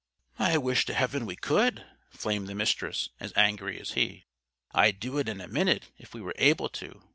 [0.39, 4.25] "I wish to heaven we could!" flamed the Mistress, as angry as he.
[4.71, 7.03] "I'd do it in a minute if we were able to.